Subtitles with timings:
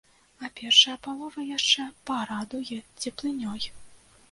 [0.45, 3.71] А першая палова яшчэ парадуе цеплынёй.